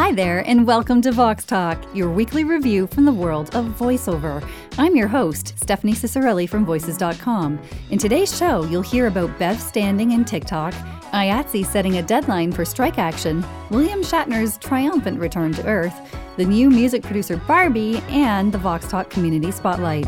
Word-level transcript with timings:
Hi 0.00 0.12
there, 0.12 0.38
and 0.48 0.66
welcome 0.66 1.02
to 1.02 1.12
Vox 1.12 1.44
Talk, 1.44 1.78
your 1.94 2.10
weekly 2.10 2.42
review 2.42 2.86
from 2.86 3.04
the 3.04 3.12
world 3.12 3.54
of 3.54 3.66
voiceover. 3.66 4.42
I'm 4.78 4.96
your 4.96 5.08
host, 5.08 5.52
Stephanie 5.58 5.92
Ciccarelli 5.92 6.48
from 6.48 6.64
Voices.com. 6.64 7.60
In 7.90 7.98
today's 7.98 8.34
show, 8.34 8.64
you'll 8.64 8.80
hear 8.80 9.08
about 9.08 9.38
Bev 9.38 9.60
Standing 9.60 10.12
in 10.12 10.24
TikTok, 10.24 10.72
IATSE 11.12 11.66
setting 11.66 11.98
a 11.98 12.02
deadline 12.02 12.50
for 12.50 12.64
strike 12.64 12.98
action, 12.98 13.44
William 13.68 14.00
Shatner's 14.00 14.56
triumphant 14.56 15.20
return 15.20 15.52
to 15.52 15.66
Earth, 15.66 16.16
the 16.38 16.46
new 16.46 16.70
music 16.70 17.02
producer 17.02 17.36
Barbie, 17.36 17.98
and 18.08 18.52
the 18.52 18.58
Vox 18.58 18.88
Talk 18.88 19.10
Community 19.10 19.50
Spotlight. 19.50 20.06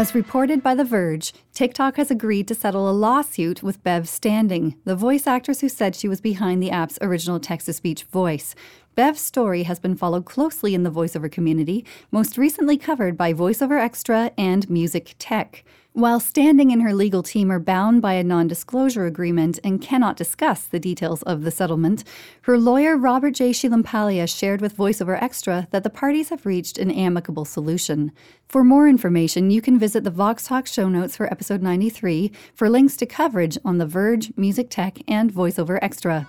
As 0.00 0.14
reported 0.14 0.62
by 0.62 0.74
The 0.74 0.82
Verge, 0.82 1.34
TikTok 1.52 1.98
has 1.98 2.10
agreed 2.10 2.48
to 2.48 2.54
settle 2.54 2.88
a 2.88 2.90
lawsuit 2.90 3.62
with 3.62 3.82
Bev 3.82 4.08
Standing, 4.08 4.76
the 4.86 4.96
voice 4.96 5.26
actress 5.26 5.60
who 5.60 5.68
said 5.68 5.94
she 5.94 6.08
was 6.08 6.22
behind 6.22 6.62
the 6.62 6.70
app's 6.70 6.98
original 7.02 7.38
text 7.38 7.66
to 7.66 7.74
speech 7.74 8.04
voice. 8.04 8.54
Bev's 8.94 9.20
story 9.20 9.62
has 9.62 9.78
been 9.78 9.94
followed 9.96 10.24
closely 10.24 10.74
in 10.74 10.82
the 10.82 10.90
voiceover 10.90 11.30
community, 11.30 11.84
most 12.10 12.36
recently 12.36 12.76
covered 12.76 13.16
by 13.16 13.32
VoiceOver 13.32 13.80
Extra 13.80 14.32
and 14.36 14.68
Music 14.68 15.14
Tech. 15.18 15.64
While 15.92 16.20
Standing 16.20 16.70
and 16.70 16.82
her 16.82 16.94
legal 16.94 17.22
team 17.22 17.50
are 17.50 17.58
bound 17.58 18.00
by 18.00 18.12
a 18.14 18.22
non 18.22 18.46
disclosure 18.46 19.06
agreement 19.06 19.58
and 19.64 19.82
cannot 19.82 20.16
discuss 20.16 20.64
the 20.64 20.78
details 20.78 21.22
of 21.22 21.42
the 21.42 21.50
settlement, 21.50 22.04
her 22.42 22.58
lawyer 22.58 22.96
Robert 22.96 23.32
J. 23.32 23.52
Sciglimpaglia 23.52 24.28
shared 24.28 24.60
with 24.60 24.76
VoiceOver 24.76 25.20
Extra 25.20 25.66
that 25.72 25.82
the 25.82 25.90
parties 25.90 26.28
have 26.28 26.46
reached 26.46 26.78
an 26.78 26.92
amicable 26.92 27.44
solution. 27.44 28.12
For 28.48 28.62
more 28.62 28.88
information, 28.88 29.50
you 29.50 29.60
can 29.60 29.80
visit 29.80 30.04
the 30.04 30.10
Vox 30.10 30.46
Talk 30.46 30.68
show 30.68 30.88
notes 30.88 31.16
for 31.16 31.26
episode 31.26 31.60
93 31.60 32.30
for 32.54 32.70
links 32.70 32.96
to 32.98 33.06
coverage 33.06 33.58
on 33.64 33.78
The 33.78 33.86
Verge, 33.86 34.32
Music 34.36 34.70
Tech, 34.70 34.98
and 35.08 35.32
VoiceOver 35.32 35.80
Extra. 35.82 36.28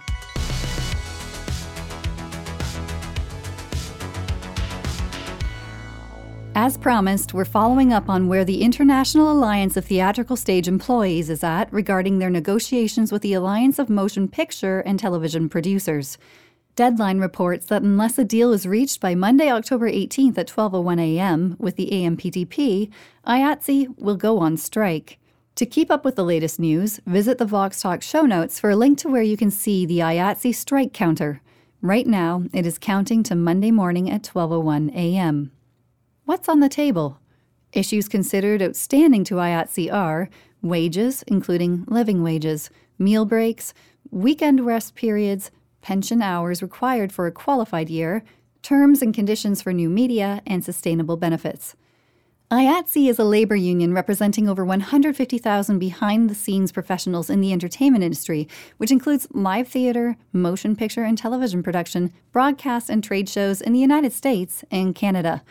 As 6.54 6.78
promised, 6.78 7.34
we're 7.34 7.46
following 7.46 7.94
up 7.94 8.10
on 8.10 8.28
where 8.28 8.44
the 8.44 8.62
International 8.62 9.32
Alliance 9.32 9.78
of 9.78 9.86
Theatrical 9.86 10.36
Stage 10.36 10.68
Employees 10.68 11.30
is 11.30 11.46
at 11.46 11.72
regarding 11.72 12.20
their 12.20 12.30
negotiations 12.30 13.10
with 13.10 13.22
the 13.22 13.34
Alliance 13.34 13.80
of 13.80 13.90
Motion 13.90 14.28
Picture 14.28 14.82
and 14.82 15.00
Television 15.00 15.48
Producers. 15.48 16.18
Deadline 16.76 17.20
reports 17.20 17.68
that 17.68 17.84
unless 17.84 18.18
a 18.18 18.26
deal 18.26 18.52
is 18.52 18.68
reached 18.68 19.00
by 19.00 19.16
Monday, 19.16 19.50
October 19.50 19.90
18th 19.90 20.38
at 20.38 20.50
12:01 20.50 21.00
a.m. 21.00 21.56
with 21.58 21.78
the 21.78 21.90
AMPTP, 21.90 22.92
IATSE 23.26 23.98
will 23.98 24.18
go 24.18 24.40
on 24.40 24.58
strike. 24.58 25.20
To 25.56 25.66
keep 25.66 25.90
up 25.90 26.04
with 26.04 26.18
the 26.18 26.26
latest 26.26 26.60
news, 26.60 27.00
visit 27.06 27.38
the 27.38 27.46
Vox 27.46 27.82
Talk 27.82 28.02
show 28.02 28.24
notes 28.24 28.60
for 28.60 28.70
a 28.70 28.76
link 28.76 28.98
to 29.00 29.10
where 29.10 29.22
you 29.22 29.38
can 29.38 29.52
see 29.52 29.86
the 29.86 30.00
IATSE 30.00 30.54
strike 30.54 30.92
counter. 30.92 31.42
Right 31.82 32.06
now, 32.06 32.44
it 32.54 32.66
is 32.66 32.78
counting 32.78 33.24
to 33.24 33.36
Monday 33.36 33.72
morning 33.72 34.12
at 34.12 34.24
12:01 34.24 34.94
a.m. 34.94 35.52
What's 36.32 36.48
on 36.48 36.62
the 36.62 36.70
table? 36.70 37.20
Issues 37.74 38.08
considered 38.08 38.62
outstanding 38.62 39.26
to 39.26 39.36
IATSE 39.36 39.92
are 39.92 40.30
wages, 40.62 41.26
including 41.28 41.84
living 41.90 42.24
wages, 42.24 42.70
meal 42.98 43.26
breaks, 43.26 43.74
weekend 44.12 44.66
rest 44.66 44.96
periods, 44.96 45.52
pension 45.82 46.22
hours 46.22 46.62
required 46.62 47.12
for 47.12 47.28
a 47.28 47.34
qualified 47.34 47.90
year, 47.90 48.24
terms 48.62 49.02
and 49.02 49.14
conditions 49.14 49.62
for 49.62 49.74
new 49.74 49.90
media, 49.90 50.42
and 50.48 50.64
sustainable 50.64 51.18
benefits. 51.18 51.76
IATSE 52.50 53.10
is 53.10 53.20
a 53.20 53.26
labor 53.26 53.58
union 53.58 53.94
representing 53.94 54.48
over 54.48 54.64
150,000 54.64 55.80
behind 55.80 56.30
the 56.30 56.36
scenes 56.36 56.72
professionals 56.72 57.30
in 57.30 57.42
the 57.42 57.52
entertainment 57.52 58.06
industry, 58.06 58.48
which 58.78 58.90
includes 58.90 59.28
live 59.32 59.68
theater, 59.68 60.16
motion 60.32 60.78
picture 60.78 61.04
and 61.04 61.18
television 61.18 61.62
production, 61.62 62.14
broadcast 62.32 62.90
and 62.90 63.04
trade 63.04 63.28
shows 63.28 63.60
in 63.60 63.74
the 63.74 63.80
United 63.80 64.14
States 64.14 64.64
and 64.72 64.96
Canada. 64.96 65.44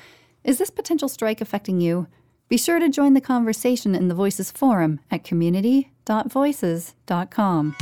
Is 0.42 0.58
this 0.58 0.70
potential 0.70 1.08
strike 1.08 1.40
affecting 1.40 1.80
you? 1.80 2.06
Be 2.48 2.56
sure 2.56 2.78
to 2.78 2.88
join 2.88 3.14
the 3.14 3.20
conversation 3.20 3.94
in 3.94 4.08
the 4.08 4.14
Voices 4.14 4.50
Forum 4.50 5.00
at 5.10 5.22
community.voices.com. 5.22 7.76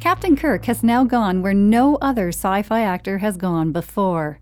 Captain 0.00 0.34
Kirk 0.34 0.64
has 0.64 0.82
now 0.82 1.04
gone 1.04 1.42
where 1.42 1.52
no 1.52 1.96
other 1.96 2.28
sci 2.28 2.62
fi 2.62 2.80
actor 2.80 3.18
has 3.18 3.36
gone 3.36 3.70
before. 3.70 4.40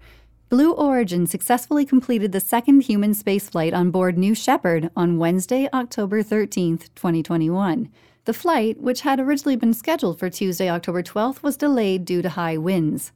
Blue 0.49 0.73
Origin 0.73 1.27
successfully 1.27 1.85
completed 1.85 2.31
the 2.31 2.41
second 2.41 2.83
human 2.83 3.13
spaceflight 3.13 3.75
on 3.75 3.91
board 3.91 4.17
New 4.17 4.37
Shepard 4.37 4.91
on 4.97 5.19
Wednesday, 5.19 5.69
October 5.75 6.23
13, 6.23 6.79
2021. 6.95 7.91
The 8.29 8.35
flight, 8.35 8.79
which 8.79 9.01
had 9.01 9.21
originally 9.21 9.57
been 9.57 9.73
scheduled 9.73 10.19
for 10.19 10.29
Tuesday, 10.29 10.69
October 10.69 11.03
12th, 11.03 11.43
was 11.43 11.57
delayed 11.57 12.05
due 12.05 12.21
to 12.21 12.29
high 12.29 12.59
winds. 12.59 13.11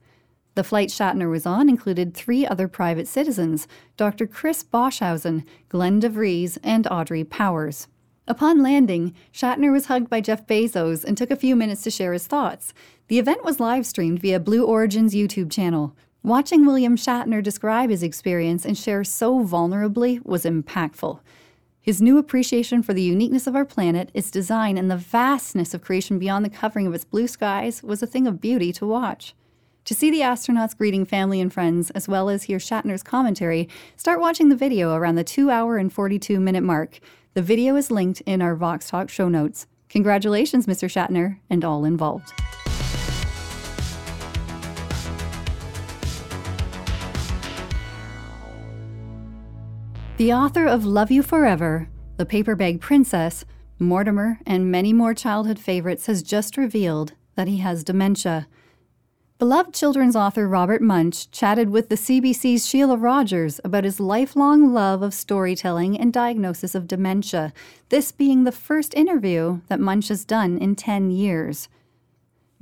The 0.55 0.63
flight 0.63 0.89
Shatner 0.89 1.29
was 1.29 1.45
on 1.45 1.69
included 1.69 2.15
three 2.15 2.47
other 2.47 2.67
private 2.67 3.07
citizens 3.07 3.67
Dr. 3.95 4.25
Chris 4.25 4.63
Boshuizen, 4.63 5.45
Glenn 5.69 6.01
DeVries, 6.01 6.57
and 6.63 6.87
Audrey 6.87 7.23
Powers. 7.23 7.87
Upon 8.27 8.63
landing, 8.63 9.13
Shatner 9.31 9.71
was 9.71 9.85
hugged 9.85 10.09
by 10.09 10.19
Jeff 10.19 10.47
Bezos 10.47 11.03
and 11.03 11.15
took 11.15 11.29
a 11.29 11.35
few 11.35 11.55
minutes 11.55 11.83
to 11.83 11.91
share 11.91 12.13
his 12.13 12.25
thoughts. 12.25 12.73
The 13.07 13.19
event 13.19 13.45
was 13.45 13.59
live 13.59 13.85
streamed 13.85 14.19
via 14.19 14.39
Blue 14.39 14.65
Origin's 14.65 15.13
YouTube 15.13 15.51
channel. 15.51 15.95
Watching 16.23 16.65
William 16.65 16.97
Shatner 16.97 17.43
describe 17.43 17.91
his 17.91 18.01
experience 18.01 18.65
and 18.65 18.75
share 18.75 19.03
so 19.03 19.43
vulnerably 19.45 20.25
was 20.25 20.43
impactful. 20.43 21.19
His 21.83 22.01
new 22.01 22.17
appreciation 22.17 22.81
for 22.81 22.93
the 22.93 23.01
uniqueness 23.01 23.45
of 23.45 23.57
our 23.57 23.65
planet, 23.65 24.09
its 24.13 24.31
design, 24.31 24.77
and 24.77 24.89
the 24.89 24.95
vastness 24.95 25.73
of 25.73 25.81
creation 25.81 26.17
beyond 26.17 26.45
the 26.45 26.49
covering 26.49 26.87
of 26.87 26.93
its 26.93 27.03
blue 27.03 27.27
skies 27.27 27.83
was 27.83 28.01
a 28.01 28.07
thing 28.07 28.25
of 28.25 28.39
beauty 28.39 28.71
to 28.71 28.87
watch. 28.87 29.35
To 29.83 29.93
see 29.93 30.09
the 30.09 30.21
astronauts 30.21 30.77
greeting 30.77 31.03
family 31.03 31.41
and 31.41 31.51
friends, 31.51 31.91
as 31.91 32.07
well 32.07 32.29
as 32.29 32.43
hear 32.43 32.57
Shatner's 32.57 33.03
commentary, 33.03 33.67
start 33.97 34.21
watching 34.21 34.47
the 34.47 34.55
video 34.55 34.93
around 34.95 35.15
the 35.15 35.25
2 35.25 35.49
hour 35.49 35.75
and 35.75 35.91
42 35.91 36.39
minute 36.39 36.63
mark. 36.63 37.01
The 37.33 37.41
video 37.41 37.75
is 37.75 37.91
linked 37.91 38.21
in 38.21 38.41
our 38.41 38.55
Vox 38.55 38.87
Talk 38.87 39.09
show 39.09 39.27
notes. 39.27 39.67
Congratulations, 39.89 40.67
Mr. 40.67 40.87
Shatner, 40.87 41.39
and 41.49 41.65
all 41.65 41.83
involved. 41.83 42.31
The 50.23 50.31
author 50.31 50.65
of 50.65 50.85
Love 50.85 51.11
You 51.11 51.21
Forever, 51.21 51.89
The 52.15 52.25
Paper 52.25 52.55
Bag 52.55 52.79
Princess, 52.79 53.43
Mortimer, 53.77 54.39
and 54.45 54.71
many 54.71 54.93
more 54.93 55.13
childhood 55.13 55.59
favorites 55.59 56.05
has 56.05 56.23
just 56.23 56.55
revealed 56.55 57.11
that 57.35 57.49
he 57.49 57.57
has 57.57 57.83
dementia. 57.83 58.47
Beloved 59.37 59.73
children's 59.73 60.15
author 60.15 60.47
Robert 60.47 60.81
Munsch 60.81 61.29
chatted 61.29 61.71
with 61.71 61.89
the 61.89 61.97
CBC's 61.97 62.65
Sheila 62.65 62.95
Rogers 62.95 63.59
about 63.65 63.83
his 63.83 63.99
lifelong 63.99 64.73
love 64.73 65.01
of 65.01 65.13
storytelling 65.13 65.99
and 65.99 66.13
diagnosis 66.13 66.73
of 66.73 66.87
dementia, 66.87 67.51
this 67.89 68.13
being 68.13 68.45
the 68.45 68.53
first 68.53 68.93
interview 68.93 69.59
that 69.67 69.81
Munsch 69.81 70.07
has 70.07 70.23
done 70.23 70.57
in 70.57 70.77
10 70.77 71.11
years. 71.11 71.67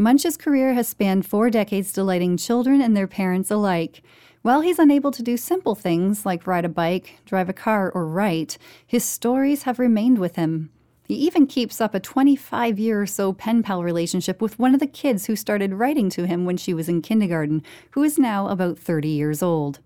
Munsch's 0.02 0.36
career 0.36 0.74
has 0.74 0.88
spanned 0.88 1.28
four 1.28 1.52
decades 1.52 1.94
delighting 1.94 2.36
children 2.36 2.82
and 2.82 2.98
their 2.98 3.06
parents 3.06 3.52
alike. 3.52 4.02
While 4.42 4.62
he's 4.62 4.80
unable 4.80 5.12
to 5.12 5.22
do 5.22 5.38
simple 5.38 5.76
things 5.76 6.26
like 6.26 6.48
ride 6.48 6.66
a 6.66 6.70
bike, 6.70 7.20
drive 7.24 7.50
a 7.50 7.54
car, 7.54 7.92
or 7.92 8.08
write, 8.08 8.58
his 8.88 9.06
stories 9.06 9.62
have 9.64 9.78
remained 9.78 10.18
with 10.18 10.38
him. 10.38 10.72
He 11.08 11.14
even 11.14 11.46
keeps 11.46 11.80
up 11.80 11.94
a 11.94 12.00
25 12.00 12.80
year 12.80 13.04
or 13.04 13.06
so 13.06 13.32
pen 13.32 13.62
pal 13.62 13.84
relationship 13.84 14.42
with 14.42 14.58
one 14.58 14.74
of 14.74 14.80
the 14.80 14.88
kids 14.88 15.28
who 15.28 15.36
started 15.36 15.76
writing 15.76 16.10
to 16.10 16.26
him 16.26 16.46
when 16.46 16.58
she 16.58 16.74
was 16.74 16.90
in 16.90 17.04
kindergarten, 17.04 17.62
who 17.92 18.02
is 18.02 18.18
now 18.18 18.48
about 18.48 18.80
30 18.80 19.08
years 19.08 19.44
old. 19.44 19.82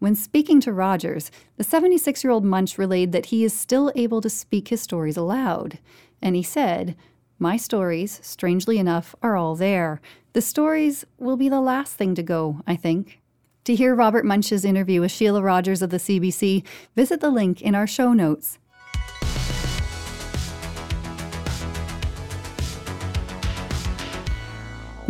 When 0.00 0.16
speaking 0.16 0.60
to 0.62 0.72
Rogers, 0.72 1.30
the 1.56 1.62
76 1.62 2.24
year 2.24 2.32
old 2.32 2.44
Munsch 2.44 2.78
relayed 2.78 3.12
that 3.12 3.26
he 3.26 3.44
is 3.44 3.52
still 3.52 3.92
able 3.94 4.20
to 4.22 4.28
speak 4.28 4.68
his 4.68 4.80
stories 4.80 5.16
aloud. 5.16 5.78
And 6.20 6.34
he 6.34 6.42
said, 6.42 6.96
My 7.42 7.56
stories, 7.56 8.20
strangely 8.22 8.78
enough, 8.78 9.14
are 9.22 9.34
all 9.34 9.56
there. 9.56 10.02
The 10.34 10.42
stories 10.42 11.06
will 11.16 11.38
be 11.38 11.48
the 11.48 11.62
last 11.62 11.94
thing 11.94 12.14
to 12.16 12.22
go, 12.22 12.60
I 12.66 12.76
think. 12.76 13.18
To 13.64 13.74
hear 13.74 13.94
Robert 13.94 14.26
Munsch's 14.26 14.62
interview 14.62 15.00
with 15.00 15.10
Sheila 15.10 15.40
Rogers 15.40 15.80
of 15.80 15.88
the 15.88 15.96
CBC, 15.96 16.62
visit 16.94 17.22
the 17.22 17.30
link 17.30 17.62
in 17.62 17.74
our 17.74 17.86
show 17.86 18.12
notes. 18.12 18.58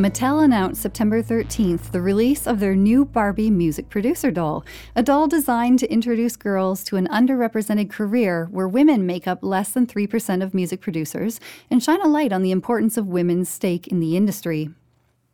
Mattel 0.00 0.43
announced 0.43 0.81
September 0.81 1.23
13th 1.23 1.91
the 1.91 2.00
release 2.00 2.47
of 2.47 2.58
their 2.58 2.75
new 2.75 3.05
Barbie 3.05 3.50
music 3.50 3.91
producer 3.91 4.31
doll, 4.31 4.64
a 4.97 5.02
doll 5.02 5.29
designed 5.29 5.79
to 5.81 5.93
introduce 5.93 6.37
girls 6.37 6.82
to 6.85 6.97
an 6.97 7.06
underrepresented 7.08 7.91
career 7.91 8.49
where 8.50 8.67
women 8.67 9.05
make 9.05 9.29
up 9.29 9.41
less 9.43 9.73
than 9.73 9.87
3% 9.87 10.43
of 10.43 10.55
music 10.55 10.81
producers 10.81 11.38
and 11.70 11.82
shine 11.82 12.00
a 12.00 12.08
light 12.08 12.32
on 12.32 12.41
the 12.41 12.50
importance 12.50 12.97
of 12.97 13.08
women's 13.08 13.50
stake 13.50 13.88
in 13.88 14.00
the 14.00 14.17
industry. 14.17 14.70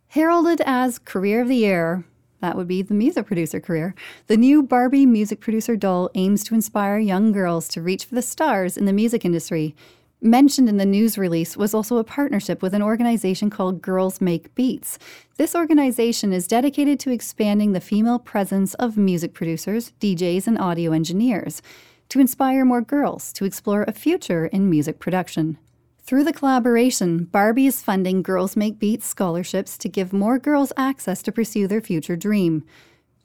Heralded 0.09 0.61
as 0.67 0.99
Career 0.99 1.43
of 1.43 1.49
the 1.49 1.55
Year, 1.55 2.05
That 2.41 2.57
would 2.57 2.67
be 2.67 2.83
the 2.83 2.93
music 2.93 3.25
producer 3.25 3.61
career. 3.61 3.95
The 4.27 4.37
new 4.37 4.65
Barbie 4.65 5.07
music 5.07 5.39
producer 5.39 5.77
doll 5.77 6.11
aims 6.17 6.43
to 6.43 6.55
inspire 6.55 6.99
young 6.99 7.31
girls 7.31 7.69
to 7.69 7.83
reach 7.83 8.05
for 8.05 8.17
the 8.17 8.21
stars 8.21 8.77
in 8.77 8.85
the 8.85 8.93
music 8.93 9.25
industry. 9.25 9.77
Mentioned 10.23 10.69
in 10.71 10.79
the 10.79 10.87
news 10.87 11.19
release 11.19 11.59
was 11.59 11.75
also 11.75 11.99
a 11.99 12.05
partnership 12.05 12.63
with 12.63 12.73
an 12.73 12.83
organization 12.83 13.51
called 13.51 13.83
Girls 13.83 14.19
Make 14.19 14.55
Beats. 14.55 14.99
This 15.37 15.55
organization 15.55 16.33
is 16.33 16.47
dedicated 16.47 16.99
to 17.01 17.11
expanding 17.11 17.73
the 17.73 17.83
female 17.83 18.19
presence 18.19 18.73
of 18.75 18.97
music 18.97 19.35
producers, 19.35 19.93
DJs, 20.01 20.47
and 20.47 20.59
audio 20.59 20.93
engineers 20.93 21.61
to 22.09 22.19
inspire 22.19 22.65
more 22.65 22.81
girls 22.81 23.31
to 23.35 23.45
explore 23.45 23.83
a 23.83 23.93
future 23.93 24.47
in 24.47 24.71
music 24.71 25.01
production. 25.01 25.59
Through 26.03 26.25
the 26.25 26.33
collaboration, 26.33 27.25
Barbie 27.25 27.67
is 27.67 27.83
funding 27.83 28.23
Girls 28.23 28.57
Make 28.57 28.79
Beats 28.79 29.07
scholarships 29.07 29.77
to 29.79 29.89
give 29.89 30.15
more 30.15 30.39
girls 30.39 30.73
access 30.79 31.21
to 31.25 31.33
pursue 31.33 31.67
their 31.67 31.83
future 31.83 32.17
dream. 32.17 32.65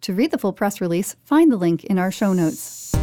To 0.02 0.14
read 0.14 0.32
the 0.32 0.38
full 0.38 0.52
press 0.52 0.82
release, 0.82 1.16
find 1.24 1.52
the 1.52 1.58
link 1.58 1.86
in 1.86 1.98
our 1.98 2.12
show 2.12 2.34
notes. 2.34 2.94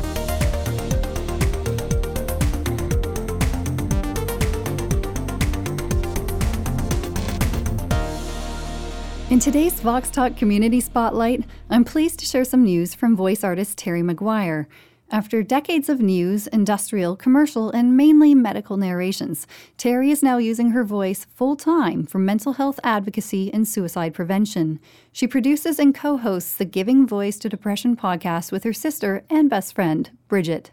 In 9.31 9.39
today's 9.39 9.79
Vox 9.81 10.09
Talk 10.09 10.39
Community 10.39 10.81
Spotlight, 10.81 11.45
I'm 11.69 11.85
pleased 11.85 12.19
to 12.21 12.25
share 12.25 12.47
some 12.47 12.65
news 12.65 12.95
from 12.95 13.15
voice 13.15 13.45
artist 13.45 13.77
Terry 13.77 14.01
McGuire. 14.01 14.65
After 15.11 15.43
decades 15.43 15.91
of 15.91 16.01
news, 16.01 16.47
industrial, 16.47 17.15
commercial, 17.15 17.71
and 17.71 17.95
mainly 17.95 18.35
medical 18.35 18.79
narrations, 18.79 19.47
Terry 19.77 20.11
is 20.11 20.23
now 20.23 20.39
using 20.39 20.71
her 20.71 20.83
voice 20.83 21.27
full 21.35 21.57
time 21.57 22.07
for 22.07 22.19
mental 22.19 22.55
health 22.55 22.81
advocacy 22.83 23.53
and 23.53 23.69
suicide 23.69 24.15
prevention. 24.15 24.81
She 25.13 25.27
produces 25.27 25.79
and 25.79 25.95
co 25.95 26.17
hosts 26.17 26.57
the 26.57 26.65
Giving 26.65 27.07
Voice 27.07 27.39
to 27.41 27.51
Depression 27.51 27.97
podcast 27.97 28.51
with 28.51 28.65
her 28.65 28.73
sister 28.73 29.25
and 29.29 29.51
best 29.51 29.75
friend, 29.75 30.11
Bridget. 30.29 30.71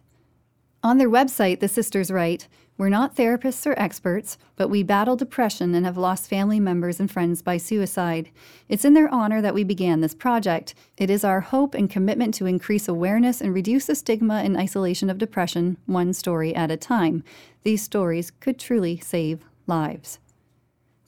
On 0.81 0.97
their 0.97 1.09
website, 1.09 1.59
the 1.59 1.67
sisters 1.67 2.09
write, 2.09 2.47
we're 2.77 2.89
not 2.89 3.15
therapists 3.15 3.65
or 3.65 3.79
experts, 3.79 4.37
but 4.57 4.69
we 4.69 4.83
battle 4.83 5.15
depression 5.15 5.73
and 5.73 5.85
have 5.85 5.97
lost 5.97 6.29
family 6.29 6.59
members 6.59 6.99
and 6.99 7.09
friends 7.09 7.41
by 7.41 7.55
suicide. 7.55 8.29
It's 8.67 8.83
in 8.83 8.93
their 8.93 9.13
honor 9.13 9.41
that 9.41 9.53
we 9.53 9.63
began 9.63 10.01
this 10.01 10.13
project. 10.13 10.75
It 10.97 11.09
is 11.09 11.23
our 11.23 11.39
hope 11.39 11.73
and 11.73 11.89
commitment 11.89 12.33
to 12.35 12.45
increase 12.45 12.89
awareness 12.89 13.39
and 13.39 13.53
reduce 13.53 13.85
the 13.85 13.95
stigma 13.95 14.41
and 14.43 14.57
isolation 14.57 15.09
of 15.09 15.17
depression, 15.17 15.77
one 15.85 16.11
story 16.11 16.53
at 16.53 16.69
a 16.69 16.75
time. 16.75 17.23
These 17.63 17.81
stories 17.81 18.31
could 18.41 18.59
truly 18.59 18.99
save 18.99 19.45
lives. 19.67 20.19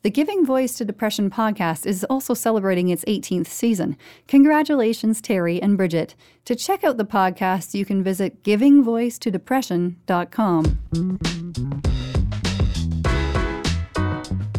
The 0.03 0.11
Giving 0.11 0.45
Voice 0.45 0.75
to 0.75 0.85
Depression 0.85 1.31
podcast 1.31 1.85
is 1.87 2.03
also 2.05 2.33
celebrating 2.35 2.89
its 2.89 3.03
18th 3.05 3.47
season. 3.47 3.97
Congratulations, 4.27 5.21
Terry 5.21 5.59
and 5.61 5.75
Bridget. 5.75 6.13
To 6.45 6.55
check 6.55 6.83
out 6.83 6.97
the 6.97 7.05
podcast, 7.05 7.73
you 7.73 7.83
can 7.83 8.03
visit 8.03 8.43
givingvoicetodepression.com. 8.43 11.19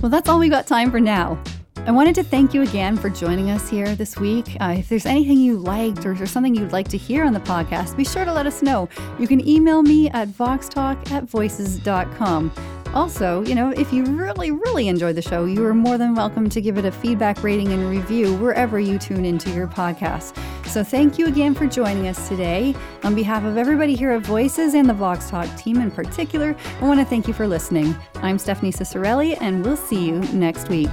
Well, 0.02 0.10
that's 0.10 0.28
all 0.28 0.40
we've 0.40 0.50
got 0.50 0.66
time 0.66 0.90
for 0.90 0.98
now. 1.00 1.40
I 1.86 1.92
wanted 1.92 2.14
to 2.16 2.24
thank 2.24 2.52
you 2.52 2.60
again 2.62 2.96
for 2.98 3.08
joining 3.08 3.50
us 3.50 3.68
here 3.68 3.94
this 3.94 4.18
week. 4.18 4.56
Uh, 4.60 4.74
if 4.78 4.88
there's 4.90 5.06
anything 5.06 5.38
you 5.38 5.56
liked 5.56 6.04
or 6.04 6.14
there's 6.14 6.30
something 6.30 6.54
you'd 6.54 6.72
like 6.72 6.88
to 6.88 6.98
hear 6.98 7.24
on 7.24 7.32
the 7.32 7.40
podcast, 7.40 7.96
be 7.96 8.04
sure 8.04 8.26
to 8.26 8.32
let 8.32 8.46
us 8.46 8.60
know. 8.60 8.86
You 9.18 9.26
can 9.26 9.46
email 9.48 9.82
me 9.82 10.10
at 10.10 10.28
voxtalk 10.28 11.10
at 11.10 11.24
voices.com. 11.24 12.52
Also, 12.98 13.44
you 13.44 13.54
know, 13.54 13.70
if 13.70 13.92
you 13.92 14.02
really, 14.06 14.50
really 14.50 14.88
enjoy 14.88 15.12
the 15.12 15.22
show, 15.22 15.44
you 15.44 15.64
are 15.64 15.72
more 15.72 15.98
than 15.98 16.16
welcome 16.16 16.48
to 16.50 16.60
give 16.60 16.78
it 16.78 16.84
a 16.84 16.90
feedback 16.90 17.44
rating 17.44 17.72
and 17.72 17.88
review 17.88 18.36
wherever 18.38 18.80
you 18.80 18.98
tune 18.98 19.24
into 19.24 19.50
your 19.50 19.68
podcast. 19.68 20.36
So 20.66 20.82
thank 20.82 21.16
you 21.16 21.26
again 21.26 21.54
for 21.54 21.68
joining 21.68 22.08
us 22.08 22.28
today. 22.28 22.74
On 23.04 23.14
behalf 23.14 23.44
of 23.44 23.56
everybody 23.56 23.94
here 23.94 24.10
at 24.10 24.22
Voices 24.22 24.74
and 24.74 24.88
the 24.90 24.94
Vox 24.94 25.30
Talk 25.30 25.46
team 25.56 25.80
in 25.80 25.92
particular, 25.92 26.56
I 26.80 26.88
want 26.88 26.98
to 26.98 27.06
thank 27.06 27.28
you 27.28 27.34
for 27.34 27.46
listening. 27.46 27.94
I'm 28.16 28.36
Stephanie 28.36 28.72
Ciccarelli, 28.72 29.38
and 29.40 29.64
we'll 29.64 29.76
see 29.76 30.04
you 30.04 30.18
next 30.32 30.68
week. 30.68 30.90